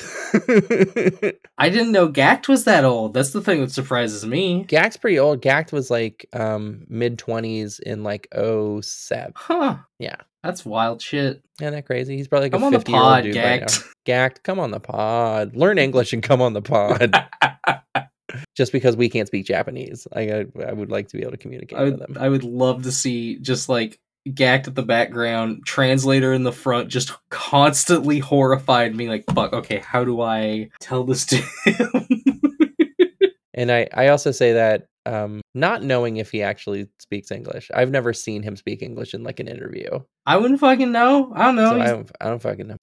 [1.59, 3.14] I didn't know Gackt was that old.
[3.14, 4.64] That's the thing that surprises me.
[4.64, 5.42] Gackt's pretty old.
[5.42, 9.33] Gackt was like um mid twenties in like 07.
[9.35, 9.79] Huh.
[9.98, 10.16] Yeah.
[10.44, 11.42] That's wild shit.
[11.61, 12.16] Isn't that crazy?
[12.16, 13.66] He's probably like Come a on the 50 year old dude right now.
[13.66, 13.85] Gackt.
[14.07, 15.57] Gackt, come on the pod.
[15.57, 17.14] Learn English and come on the pod.
[18.55, 21.38] Just because we can't speak Japanese, I I, I would like to be able to
[21.38, 22.16] communicate I with them.
[22.20, 23.98] I would love to see just like
[24.34, 29.78] Gackt at the background, translator in the front, just constantly horrified, being like, "Fuck, okay,
[29.78, 32.06] how do I tell this to him?"
[33.54, 37.70] And I I also say that um not knowing if he actually speaks English.
[37.74, 39.88] I've never seen him speak English in like an interview.
[40.26, 41.32] I wouldn't fucking know.
[41.34, 41.70] I don't know.
[41.70, 42.76] so I don't I don't fucking know.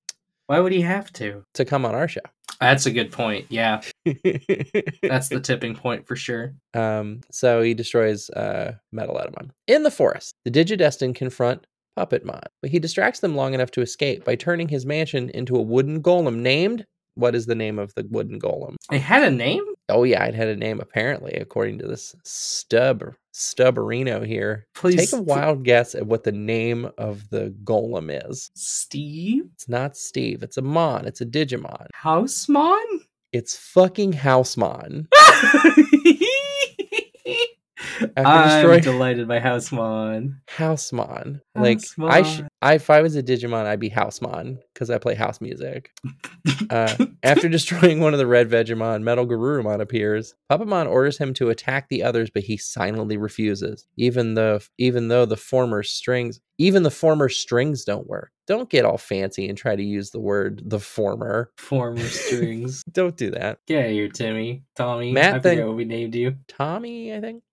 [0.47, 1.43] Why would he have to?
[1.55, 2.21] To come on our show.
[2.59, 3.47] That's a good point.
[3.49, 6.53] Yeah, that's the tipping point for sure.
[6.73, 9.49] Um, so he destroys uh, Metal Etemon.
[9.67, 14.23] In the forest, the DigiDestined confront Puppetmon, but he distracts them long enough to escape
[14.23, 16.85] by turning his mansion into a wooden golem named.
[17.15, 18.75] What is the name of the wooden golem?
[18.91, 19.63] It had a name.
[19.89, 24.65] Oh yeah, it had a name apparently, according to this stub stubberino here.
[24.73, 28.49] Please, Take a wild guess at what the name of the golem is.
[28.55, 30.41] Steve It's not Steve.
[30.41, 31.05] It's a Mon.
[31.05, 31.87] It's a Digimon.
[31.93, 33.01] Housemon.
[33.33, 35.09] It's fucking Housemon.
[38.17, 40.41] After I'm delighted by Housemon.
[40.47, 41.41] Housemon.
[41.55, 45.15] Like I sh- I if I was a Digimon, I'd be Housemon because I play
[45.15, 45.91] house music.
[46.69, 50.33] Uh, after destroying one of the red Vegiemon, Metal Garurumon appears.
[50.51, 53.85] Puppetmon orders him to attack the others, but he silently refuses.
[53.97, 58.31] Even though even though the former strings even the former strings don't work.
[58.47, 61.51] Don't get all fancy and try to use the word the former.
[61.57, 62.81] Former strings.
[62.91, 63.59] Don't do that.
[63.67, 64.63] Get out of here, Timmy.
[64.75, 65.11] Tommy.
[65.11, 66.35] Matt I forget then- what we named you.
[66.47, 67.43] Tommy, I think.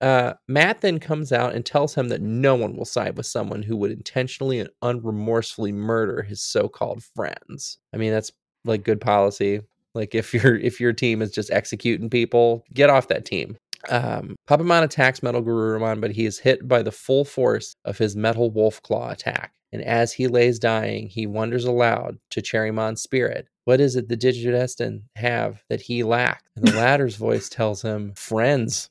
[0.00, 3.62] Uh, Matt then comes out and tells him that no one will side with someone
[3.62, 7.78] who would intentionally and unremorsefully murder his so-called friends.
[7.92, 8.30] I mean, that's
[8.64, 9.62] like good policy.
[9.94, 13.56] Like if your if your team is just executing people, get off that team.
[13.88, 18.16] Um, Puppetmon attacks Metal Garurumon, but he is hit by the full force of his
[18.16, 19.52] Metal Wolf Claw attack.
[19.72, 24.16] And as he lays dying, he wonders aloud to Cherrymon's spirit, what is it the
[24.16, 26.48] DigiDestined have that he lacked?
[26.56, 28.88] And the latter's voice tells him, friends.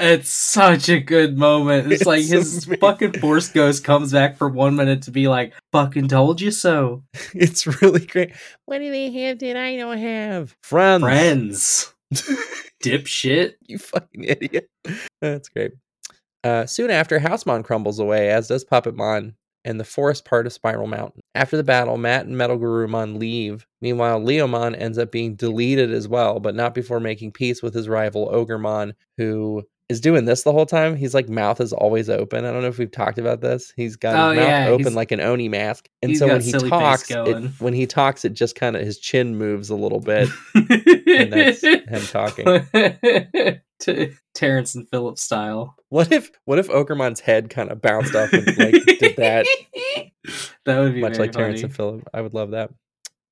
[0.00, 1.92] It's such a good moment.
[1.92, 2.78] It's, It's like his amazing.
[2.80, 7.04] fucking force ghost comes back for one minute to be like, fucking told you so.
[7.34, 8.32] it's really great.
[8.64, 10.56] What do they have that I don't have?
[10.62, 11.02] Friends.
[11.02, 11.94] Friends.
[12.82, 13.54] Dipshit.
[13.66, 14.70] you fucking idiot.
[15.20, 15.72] That's great.
[16.42, 19.34] Uh, soon after, Housemon crumbles away, as does Puppetmon
[19.66, 21.20] and the forest part of Spiral Mountain.
[21.34, 23.66] After the battle, Matt and Metal Garurumon leave.
[23.82, 27.86] Meanwhile, Leomon ends up being deleted as well, but not before making peace with his
[27.86, 30.96] rival Ogremon, who is doing this the whole time.
[30.96, 32.44] He's like mouth is always open.
[32.46, 33.72] I don't know if we've talked about this.
[33.76, 36.52] He's got Oh, his mouth yeah, open like an Oni mask, and so when he
[36.52, 40.28] talks, it, when he talks, it just kind of his chin moves a little bit,
[40.54, 42.66] and that's him talking.
[43.80, 45.74] T- Terrence and Phillip style.
[45.88, 49.46] What if what if Ogremon's head kind of bounced off and like did that
[50.66, 52.06] that would be much like Terrence and Phillip?
[52.14, 52.70] I would love that.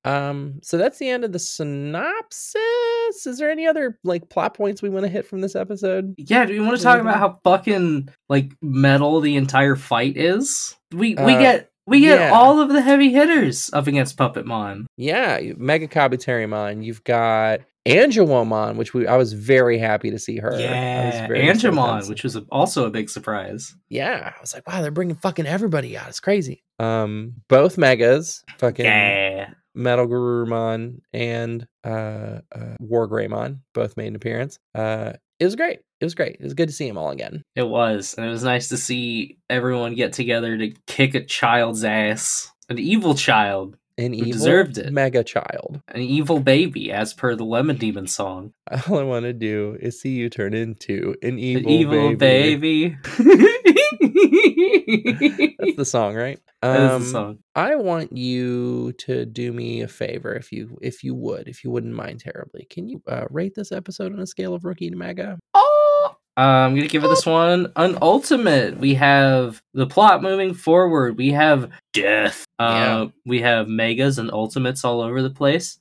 [0.05, 3.25] Um, so that's the end of the synopsis.
[3.25, 6.15] Is there any other like plot points we want to hit from this episode?
[6.17, 10.75] Yeah, do we want to talk about how fucking like metal the entire fight is?
[10.91, 12.31] We we Uh, get we get yeah.
[12.31, 14.85] all of the heavy hitters up against Puppetmon.
[14.95, 16.83] Yeah, you- Mega Kabuterimon.
[16.85, 20.57] You've got Angewomon, which we I was very happy to see her.
[20.59, 23.73] Yeah, very stoked on Angemon, seeing- which was a, also a big surprise.
[23.89, 26.07] yeah, I was like, wow, they're bringing fucking everybody out.
[26.09, 26.63] It's crazy.
[26.77, 34.15] Um, both megas, fucking Yeah, Metal Garurumon and uh, uh War Greymon both made an
[34.15, 34.59] appearance.
[34.75, 35.79] Uh, it was great.
[36.01, 36.37] It was great.
[36.39, 37.43] It was good to see them all again.
[37.55, 41.83] it was, and it was nice to see everyone get together to kick a child's
[41.83, 44.93] ass, an evil child, An evil deserved it.
[44.93, 45.81] mega child.
[45.89, 48.53] an evil baby, as per the Lemon Demon song.
[48.89, 52.95] All I want to do is see you turn into an evil, an evil baby.
[53.17, 53.73] baby.
[54.01, 56.39] That's the song, right?
[56.61, 57.37] That is Um, the song.
[57.55, 61.71] I want you to do me a favor, if you if you would, if you
[61.71, 62.67] wouldn't mind terribly.
[62.69, 65.37] Can you uh, rate this episode on a scale of rookie to mega?
[65.53, 68.77] Oh, uh, I'm gonna give it this one an ultimate.
[68.77, 71.17] We have the plot moving forward.
[71.17, 72.45] We have death.
[72.57, 75.79] Uh, we have megas and ultimates all over the place.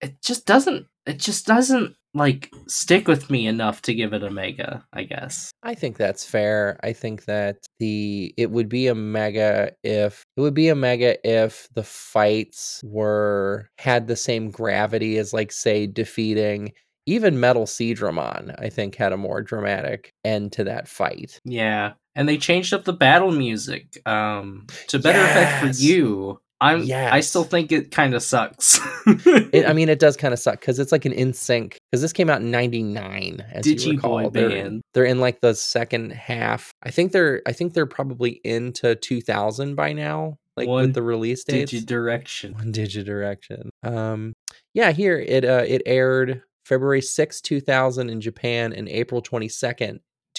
[0.00, 0.86] It just doesn't.
[1.06, 4.84] It just doesn't like stick with me enough to give it a mega.
[4.92, 5.50] I guess.
[5.62, 6.78] I think that's fair.
[6.82, 11.16] I think that the it would be a mega if it would be a mega
[11.28, 16.72] if the fights were had the same gravity as like say defeating
[17.06, 21.40] even Metal Seedramon, I think had a more dramatic end to that fight.
[21.44, 26.40] Yeah, and they changed up the battle music um, to better effect for you.
[26.60, 26.90] I'm.
[26.92, 28.80] I still think it kind of sucks.
[29.06, 31.78] It, I mean, it does kind of suck because it's like an in sync.
[31.90, 34.22] Because this came out in '99, as you recall.
[34.24, 34.82] Boy they're, band.
[34.92, 36.70] they're in like the second half.
[36.82, 37.42] I think they're.
[37.46, 40.36] I think they're probably into 2000 by now.
[40.56, 41.72] Like One with the release dates.
[41.72, 42.52] Digi direction.
[42.54, 43.70] One digit direction.
[43.82, 44.34] Um,
[44.74, 49.48] yeah, here it uh it aired February sixth, two thousand in Japan, and April twenty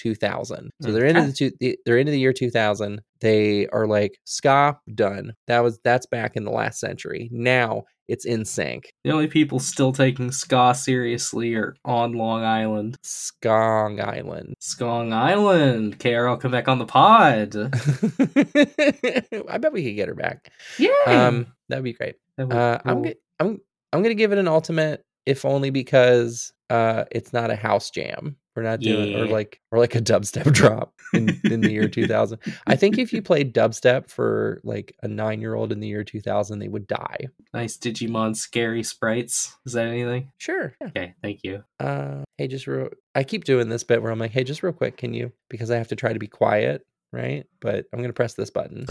[0.02, 0.70] second, two thousand.
[0.82, 1.76] So they're into the two.
[1.86, 3.00] They're into the year two thousand.
[3.20, 5.34] They are like ska done.
[5.46, 7.28] That was that's back in the last century.
[7.32, 8.92] Now it's in sync.
[9.04, 12.96] The only people still taking ska seriously are on Long Island.
[13.04, 14.54] Skong Island.
[14.60, 15.98] Skong Island.
[15.98, 17.54] KRL come back on the pod.
[19.48, 20.50] I bet we could get her back.
[20.78, 20.90] Yeah.
[21.06, 22.16] Um, that'd be great.
[22.36, 23.04] That would Uh, I'm cool.
[23.04, 23.60] go- I'm
[23.92, 28.36] I'm gonna give it an ultimate, if only because uh, it's not a house jam.
[28.54, 32.38] We're not doing or like or like a dubstep drop in, in the year 2000.
[32.66, 36.04] I think if you played dubstep for like a nine year old in the year
[36.04, 37.28] 2000, they would die.
[37.54, 39.56] nice Digimon scary sprites.
[39.64, 40.30] Is that anything?
[40.36, 40.74] Sure.
[40.80, 40.86] Yeah.
[40.88, 41.64] Okay, thank you.
[41.80, 42.90] Uh, hey, just real.
[43.14, 45.32] I keep doing this bit where I'm like, hey, just real quick, can you?
[45.48, 47.46] Because I have to try to be quiet, right?
[47.60, 48.84] But I'm gonna press this button.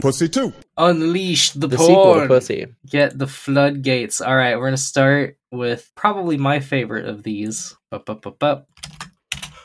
[0.00, 0.52] Pussy too.
[0.76, 2.28] Unleash the, The sequel to porn.
[2.28, 2.66] Pussy.
[2.88, 4.20] Get the floodgates.
[4.20, 7.76] All right, we're gonna start with probably my favorite of these.
[7.90, 8.68] Bup, bup, bup, bup.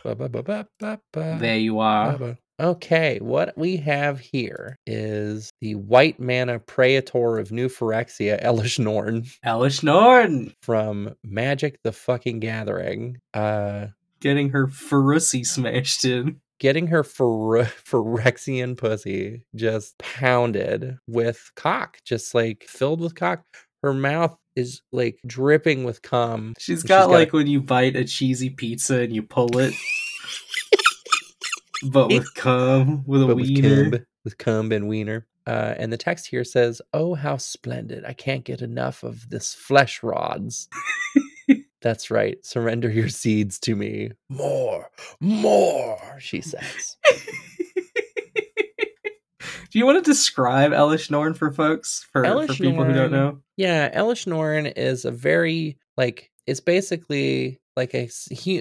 [0.04, 1.38] Ba-ba-ba-ba-ba-ba.
[1.40, 2.38] There you are.
[2.60, 9.26] Okay, what we have here is the white mana Praetor of New Phyrexia, Elesh Norn
[9.46, 13.18] Elesh Norn from Magic the fucking Gathering.
[13.34, 13.88] Uh
[14.22, 16.40] getting her Ferusi smashed in.
[16.60, 23.44] getting her Phyre- Phyrexian pussy just pounded with cock, just like filled with cock.
[23.86, 26.56] Her mouth is like dripping with cum.
[26.58, 29.76] She's got like when you bite a cheesy pizza and you pull it,
[31.92, 33.92] but with cum, with a but with wiener.
[33.92, 35.28] cum, with cum and wiener.
[35.46, 38.06] Uh, and the text here says, "Oh, how splendid!
[38.06, 40.68] I can't get enough of this flesh rods."
[41.84, 42.44] That's right.
[42.44, 44.14] Surrender your seeds to me.
[44.30, 46.18] More, more.
[46.18, 46.98] She says.
[49.76, 53.42] Do you want to describe Elesh Norn for folks, for, for people who don't know?
[53.58, 58.10] Yeah, Elesh Norn is a very like it's basically like a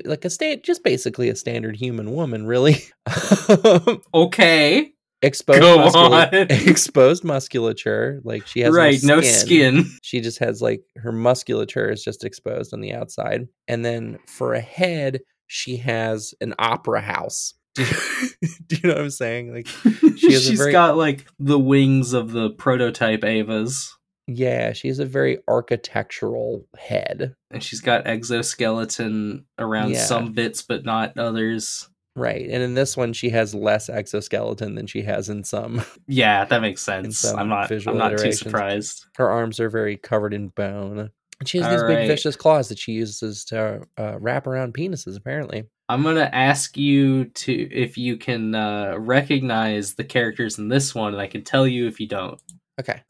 [0.06, 2.78] like a state just basically a standard human woman, really.
[4.12, 4.90] Okay,
[5.22, 5.60] exposed
[5.94, 9.84] muscula- exposed musculature, like she has right, no skin.
[10.02, 14.54] She just has like her musculature is just exposed on the outside, and then for
[14.54, 17.54] a head, she has an opera house.
[17.76, 19.52] Do you, do you know what I'm saying?
[19.54, 19.66] Like,
[20.16, 23.88] She has a very- got like the wings of the prototype Avas,
[24.26, 27.34] yeah, she has a very architectural head.
[27.50, 30.04] and she's got exoskeleton around Yeah.
[30.04, 31.88] some bits, but not others.
[32.16, 32.48] Right.
[32.48, 35.82] And in this one, she has less exoskeleton than she has in some.
[36.06, 37.24] Yeah, that makes sense.
[37.24, 37.68] I'm not.
[37.68, 39.06] visual I'm not too surprised.
[39.16, 41.10] Her arms are very covered in bone.
[41.40, 41.98] And she has these Alright.
[41.98, 45.64] big vicious claws that she uses to uh, wrap around penises, apparently.
[45.88, 51.12] I'm gonna ask you to if you can uh, recognize the characters in this one,
[51.12, 52.40] and I can tell you if you don't.
[52.80, 53.02] Okay.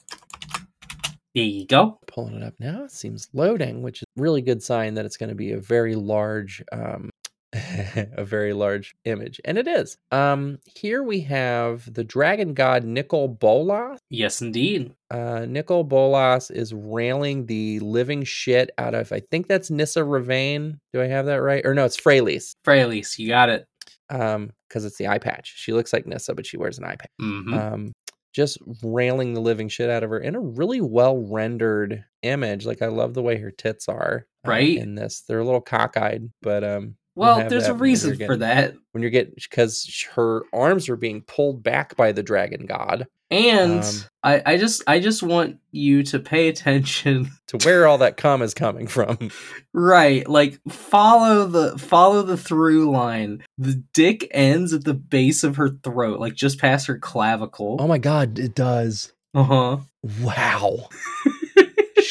[1.35, 1.99] There you go.
[2.07, 2.85] Pulling it up now.
[2.85, 5.59] It seems loading, which is a really good sign that it's going to be a
[5.59, 7.11] very large um,
[8.17, 9.97] a very large image, and it is.
[10.11, 13.99] Um, here we have the dragon god Nicol Bolas.
[14.11, 14.93] Yes, indeed.
[15.11, 19.12] Uh, Nicol Bolas is railing the living shit out of.
[19.12, 20.79] I think that's Nissa Revane.
[20.93, 21.64] Do I have that right?
[21.64, 22.55] Or no, it's Freyalise.
[22.67, 23.67] Freyalise, you got it.
[24.11, 25.53] Um, because it's the eye patch.
[25.57, 27.11] She looks like Nissa, but she wears an eye patch.
[27.21, 27.93] hmm Um,
[28.35, 32.67] just railing the living shit out of her in a really well rendered image.
[32.67, 34.27] Like I love the way her tits are.
[34.45, 34.77] uh, Right.
[34.77, 38.74] in this, they're a little cockeyed, but um, we'll there's a reason for that.
[38.92, 43.83] when you're getting because her arms are being pulled back by the dragon god And
[43.83, 43.90] Um,
[44.22, 47.31] I, I just I just want you to pay attention.
[47.48, 49.31] to where all that cum is coming from.
[49.72, 53.42] right, like follow the follow the through line.
[53.59, 57.77] The dick ends at the base of her throat, like just past her clavicle.
[57.81, 59.12] Oh my god, it does.
[59.35, 59.79] Uh-huh.
[60.20, 60.88] Wow.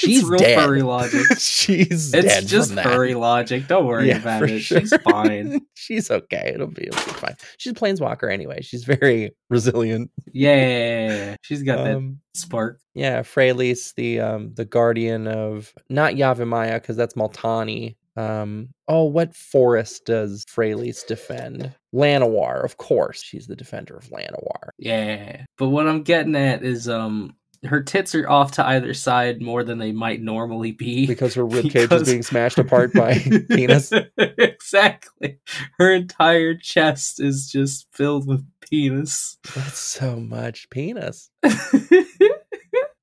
[0.05, 0.59] She's real dead.
[0.63, 1.25] furry logic.
[1.39, 2.83] She's It's just that.
[2.85, 3.67] furry logic.
[3.67, 4.59] Don't worry Yeah, about it.
[4.59, 4.79] sure.
[4.81, 5.61] She's fine.
[5.75, 6.51] She's okay.
[6.53, 7.35] It'll be, it'll be fine.
[7.57, 8.61] She's a planeswalker anyway.
[8.61, 10.11] She's very resilient.
[10.31, 12.79] Yeah, she's got that Um, spark.
[12.93, 17.95] yeah, Freyalise, the um the guardian of not Yavimaya, because that's Multani.
[18.15, 21.73] Um oh, what forest does Freyalise defend?
[21.93, 23.21] Llanowar, of course.
[23.23, 24.69] She's the defender of Llanowar.
[24.77, 27.35] Yeah, but what I'm getting at is um
[27.65, 31.05] her tits are off to either side more than they might normally be.
[31.07, 33.13] Because her ribcage Because- is being smashed apart by
[33.49, 33.91] penis.
[34.17, 35.39] exactly.
[35.77, 39.37] Her entire chest is just filled with penis.
[39.55, 41.29] That's so much penis.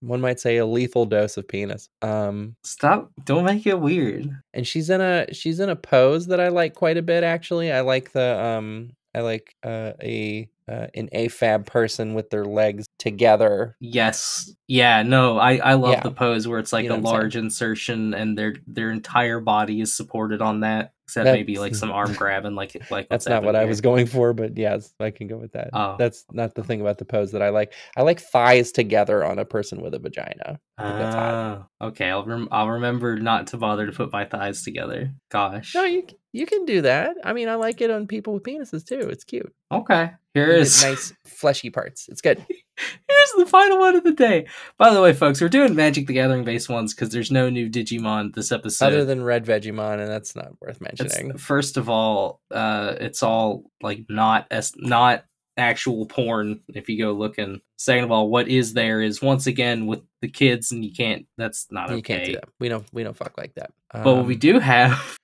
[0.03, 1.91] One might say a lethal dose of penis.
[2.01, 3.11] Um, Stop!
[3.25, 4.31] Don't make it weird.
[4.55, 7.23] and she's in a she's in a pose that I like quite a bit.
[7.23, 12.45] Actually, I like the um, I like uh, a uh, an AFAB person with their
[12.45, 13.77] legs together.
[13.81, 14.53] Yes.
[14.69, 15.03] Yeah.
[15.03, 15.39] No.
[15.39, 16.01] I I love Yeah.
[16.03, 19.81] the pose where it's like You know a large insertion and their their entire body
[19.81, 23.55] is supported on that, except maybe like some arm grabbing, like like That's not what
[23.55, 25.71] happening I was going for, but yes, I can go with that.
[25.73, 25.97] Oh.
[25.99, 27.73] That's not the thing about the pose that I like.
[27.97, 30.61] I like thighs together on a person with a vagina.
[30.79, 31.67] I think that's hot.
[31.81, 35.13] Ah, okay, I'll rem- I'll remember not to bother to put my thighs together.
[35.31, 35.75] Gosh.
[35.75, 37.17] No, you you can do that.
[37.25, 39.01] I mean, I like it on people with penises too.
[39.01, 39.53] It's cute.
[39.73, 42.09] okay, here is nice fleshy parts.
[42.09, 42.47] It's good.
[43.09, 44.47] here's the final one of the day.
[44.79, 47.69] By the way, folks, we're doing Magic the Gathering based ones because there's no new
[47.69, 48.87] Digimon this episode.
[48.87, 51.39] Other than Red Vegiemon, and that's not worth It's- mentioning.
[51.39, 55.25] first of all, uh, it's all like not as not
[55.57, 56.61] actual porn.
[56.69, 57.61] If you go looking.
[57.77, 61.27] Second of all, what is there is once again with the kids, and you can't.
[61.39, 61.97] That's not okay.
[61.97, 62.49] You can't do that.
[62.59, 63.73] We don't we don't fuck like that.
[63.93, 65.19] But what we Um, do have.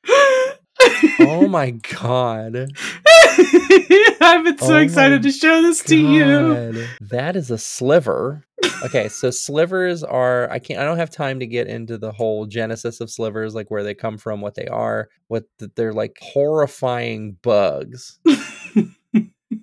[1.21, 2.71] Oh my god.
[4.20, 6.87] I've been so Oh excited to show this to you.
[7.01, 8.44] That is a sliver.
[8.85, 12.46] Okay, so slivers are I can't I don't have time to get into the whole
[12.46, 16.16] genesis of slivers, like where they come from, what they are, what th- they're like
[16.20, 18.18] horrifying bugs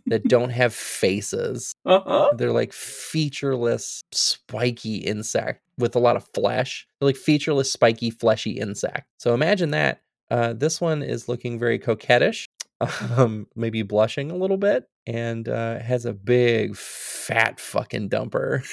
[0.08, 1.74] that don't have faces.
[1.86, 2.32] Uh-huh.
[2.36, 6.88] They're like featureless, spiky insect with a lot of flesh.
[7.00, 9.08] They're like featureless, spiky, fleshy insect.
[9.18, 10.02] So imagine that.
[10.32, 12.46] Uh, this one is looking very coquettish,
[13.18, 18.66] um, maybe blushing a little bit, and uh, has a big, fat fucking dumper.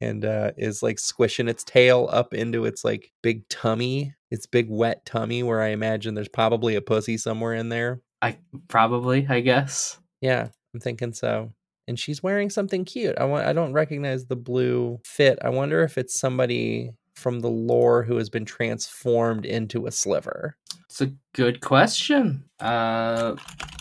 [0.00, 4.66] And uh, is like squishing its tail up into its like big tummy, its big
[4.68, 8.00] wet tummy, where I imagine there's probably a pussy somewhere in there.
[8.20, 10.00] I probably, I guess.
[10.20, 11.52] Yeah, I'm thinking so.
[11.86, 13.16] And she's wearing something cute.
[13.16, 15.38] I want I don't recognize the blue fit.
[15.40, 20.56] I wonder if it's somebody from the lore who has been transformed into a sliver.
[20.92, 22.44] It's a good question.
[22.60, 23.36] Uh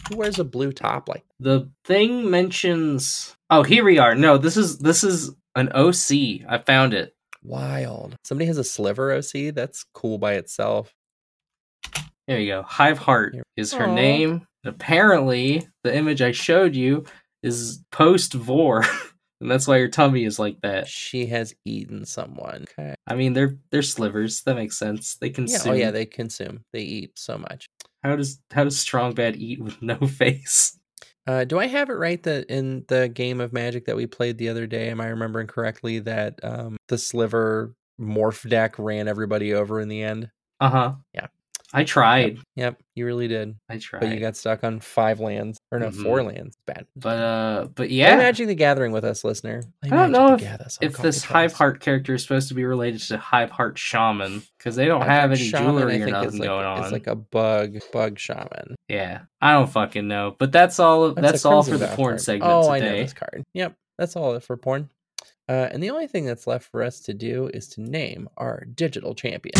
[0.08, 4.16] Who wears a blue top like the thing mentions Oh, here we are.
[4.16, 6.46] No, this is this is an OC.
[6.48, 7.14] I found it.
[7.44, 8.16] wild?
[8.24, 9.54] Somebody has a sliver OC?
[9.54, 10.94] That's cool by itself.
[12.30, 12.62] There you go.
[12.64, 13.44] Hive Heart Here.
[13.58, 13.94] is her Aw.
[13.94, 14.48] name.
[14.64, 17.04] Apparently, the image I showed you
[17.44, 18.86] is post vor,
[19.42, 20.88] and that's why her tummy is like that.
[20.88, 22.66] She has eaten someone.
[22.80, 22.96] Okay.
[23.08, 24.44] I mean, they're they're slivers.
[24.44, 25.16] That makes sense.
[25.16, 25.72] They Yeah, consume.
[25.72, 26.64] oh yeah, they consume.
[26.72, 27.66] They eat so much.
[28.04, 30.78] How does how does Strong Bad eat with no face?
[31.28, 34.38] Uh, do I have it right that in the game of Magic that we played
[34.38, 39.54] the other day, am I remembering correctly that um, the sliver morph deck ran everybody
[39.54, 40.30] over in the end?
[40.60, 40.94] Uh huh.
[41.14, 41.28] Yeah.
[41.74, 42.40] I tried.
[42.56, 43.56] Yep, you really did.
[43.70, 44.02] I tried.
[44.02, 46.04] But you got stuck on five lands, or no, Mhm.
[46.04, 46.58] four lands.
[46.66, 46.86] Bad.
[46.96, 48.16] but uh, but Play yeah.
[48.18, 49.62] Magic the Gathering with us, listener.
[49.82, 51.54] Play I don't Magic know if- if this Hive.
[51.54, 55.10] Heart character is supposed to be related to Hive Heart Shaman because they don't Hive
[55.10, 56.84] have Heart any Shaman, jewelry or nothing like, going on.
[56.84, 58.76] It's like a bug, bug shaman.
[58.90, 60.36] yeah, I don't fucking know.
[60.38, 61.14] But that's all.
[61.14, 62.22] That's, a all for the porn card.
[62.22, 62.92] segment Oh, I today.
[62.98, 63.44] know this card.
[63.54, 64.90] Yep, that's all for porn.
[65.50, 68.64] Uh, and the only thing that's left for us to do is to name our
[68.76, 69.54] digital champion.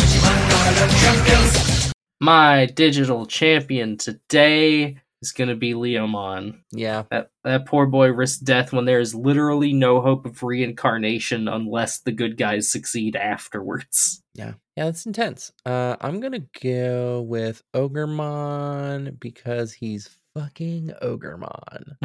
[2.22, 6.60] My digital champion today is gonna be Leomon.
[6.70, 7.02] Yeah.
[7.10, 11.98] That that poor boy risked death when there is literally no hope of reincarnation unless
[11.98, 14.22] the good guys succeed afterwards.
[14.34, 14.52] Yeah.
[14.76, 15.50] Yeah, that's intense.
[15.66, 21.96] Uh I'm gonna go with Ogremon because he's fucking Ogremon.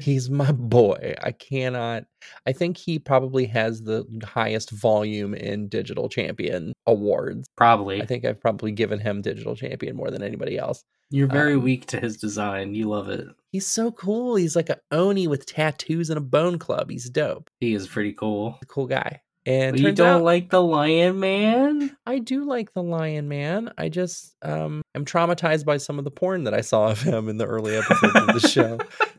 [0.02, 1.14] He's my boy.
[1.22, 2.04] I cannot.
[2.46, 7.46] I think he probably has the highest volume in digital champion awards.
[7.56, 8.02] Probably.
[8.02, 10.82] I think I've probably given him digital champion more than anybody else.
[11.10, 12.74] You're very um, weak to his design.
[12.74, 13.26] You love it.
[13.50, 14.36] He's so cool.
[14.36, 16.90] He's like a Oni with tattoos and a bone club.
[16.90, 17.48] He's dope.
[17.60, 18.58] He is pretty cool.
[18.68, 19.22] Cool guy.
[19.48, 21.96] And you don't out, like the Lion Man?
[22.04, 23.72] I do like the Lion Man.
[23.78, 27.30] I just um am traumatized by some of the porn that I saw of him
[27.30, 28.78] in the early episodes of the show.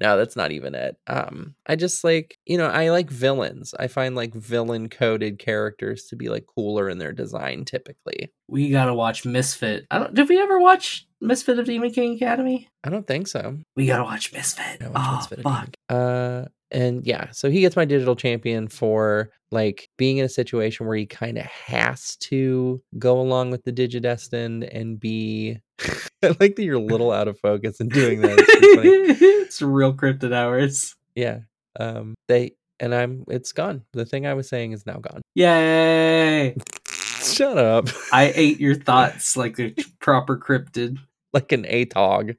[0.00, 0.96] No, that's not even it.
[1.06, 3.74] Um, I just like you know I like villains.
[3.78, 8.32] I find like villain coded characters to be like cooler in their design typically.
[8.48, 9.86] We gotta watch Misfit.
[9.90, 10.14] I don't.
[10.14, 12.68] Did we ever watch Misfit of Demon King Academy?
[12.82, 13.58] I don't think so.
[13.76, 14.80] We gotta watch Misfit.
[14.80, 15.74] No, which oh one's Fit fuck!
[15.90, 20.86] Uh, and yeah, so he gets my digital champion for like being in a situation
[20.86, 25.60] where he kind of has to go along with the Digidestined and be.
[26.22, 28.36] I like that you're a little out of focus and doing that.
[28.38, 30.94] It's it's real cryptid hours.
[31.14, 31.40] Yeah.
[31.78, 32.14] Um.
[32.28, 33.24] They and I'm.
[33.28, 33.84] It's gone.
[33.92, 35.22] The thing I was saying is now gone.
[35.34, 36.56] Yay!
[36.88, 37.88] Shut up.
[38.12, 40.98] I ate your thoughts like a proper cryptid.
[41.32, 42.36] like an ATOG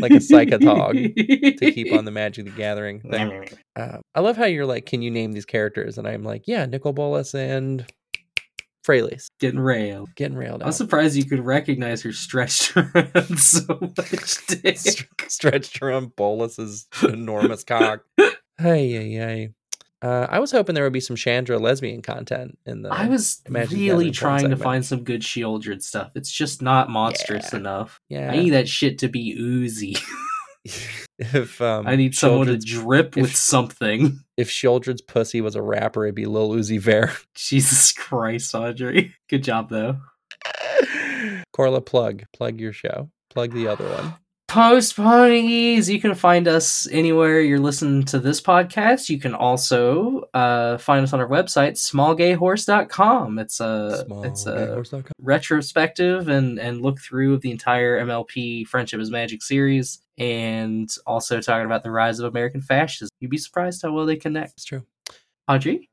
[0.00, 3.48] Like a Psychatog to keep on the Magic the Gathering thing.
[3.76, 5.96] Um, I love how you're like, can you name these characters?
[5.96, 7.84] And I'm like, yeah, Nicol Bolas and
[8.86, 9.28] Freyalise.
[9.40, 10.14] Getting railed.
[10.14, 14.78] Getting railed I'm surprised you could recognize her stretched around so much dick.
[15.28, 18.02] Stretched around Bolas's enormous cock.
[18.18, 18.30] Hey,
[18.92, 19.48] hey, hey.
[20.02, 22.90] Uh, I was hoping there would be some Chandra lesbian content in the.
[22.90, 26.10] I was really trying to find some good Shieldred stuff.
[26.14, 27.58] It's just not monstrous Yeah.
[27.58, 28.00] enough.
[28.10, 28.30] yeah.
[28.30, 29.96] I need that shit to be oozy.
[31.18, 34.20] if um, I need someone to drip with if- something.
[34.36, 37.10] if Shieldred's pussy was a rapper, it'd be Lil Uzi Vert.
[37.34, 39.14] Jesus Christ, Audrey.
[39.28, 39.98] Good job though.
[41.56, 44.14] Korla, plug, plug your show, plug the other one.
[44.54, 45.90] Post ponies.
[45.90, 49.08] You can find us anywhere you're listening to this podcast.
[49.08, 53.40] You can also uh, find us on our website, smallgayhorse.com.
[53.40, 54.80] It's a it's a
[55.18, 61.66] retrospective and and look through the entire MLP Friendship is Magic series and also talking
[61.66, 63.08] about the rise of American fascism.
[63.18, 64.52] You'd be surprised how well they connect.
[64.52, 64.86] It's true.
[65.48, 65.90] Audrey?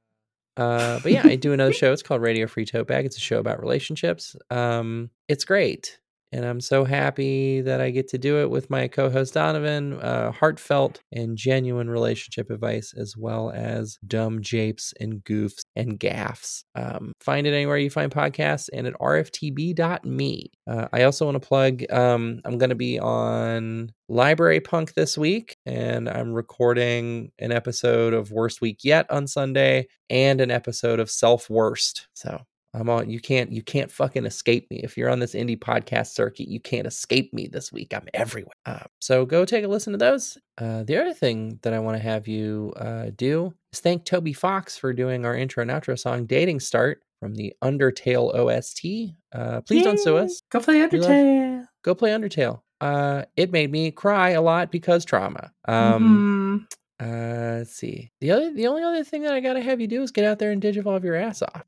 [0.56, 1.92] Uh, but yeah, I do another show.
[1.94, 3.08] It's called Radio Free Tote Bag.
[3.08, 4.36] It's a show about relationships.
[4.52, 5.98] Um, it's great.
[6.32, 9.94] And I'm so happy that I get to do it with my co host Donovan.
[9.94, 16.64] Uh, heartfelt and genuine relationship advice, as well as dumb japes and goofs and gaffs.
[16.76, 20.52] Um, find it anywhere you find podcasts and at rftb.me.
[20.68, 25.18] Uh, I also want to plug um, I'm going to be on Library Punk this
[25.18, 31.00] week, and I'm recording an episode of Worst Week Yet on Sunday and an episode
[31.00, 32.08] of Self Worst.
[32.14, 32.42] So
[32.74, 33.10] I'm on.
[33.10, 33.52] You can't.
[33.52, 34.78] You can't fucking escape me.
[34.84, 37.94] If you're on this indie podcast circuit, you can't escape me this week.
[37.94, 38.54] I'm everywhere.
[38.66, 40.38] Uh, so go take a listen to those.
[40.58, 44.32] Uh, the other thing that I want to have you uh, do is thank Toby
[44.34, 49.16] Fox for doing our intro and outro song "Dating Start" from the Undertale OST.
[49.34, 50.42] Uh, please don't sue us.
[50.50, 51.66] Go play love- Undertale.
[51.84, 52.62] Go play Undertale.
[52.80, 55.52] Uh, it made me cry a lot because trauma.
[55.68, 56.66] Um,
[57.02, 57.06] Mhm.
[57.06, 58.12] uh, let's see.
[58.22, 60.40] The other, the only other thing that I gotta have you do is get out
[60.40, 61.64] there and digivolve your ass off.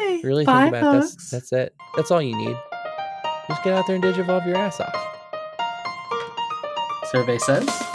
[0.00, 0.20] Yay!
[0.22, 1.00] Really Bye, think about it.
[1.02, 1.14] folks.
[1.30, 1.74] That's that's it.
[1.96, 2.56] That's all you need.
[3.48, 4.94] Just get out there and digivolve your ass off.
[7.10, 7.93] Survey says.